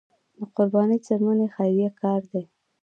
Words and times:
د 0.37 0.39
قربانۍ 0.55 0.97
څرمنې 1.07 1.47
خیریه 1.55 1.89
کار 2.01 2.21
دی 2.31 2.43